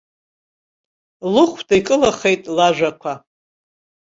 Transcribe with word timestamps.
Лыхәда 1.33 1.75
икылахеит 1.79 2.43
лажәақәа. 2.55 3.13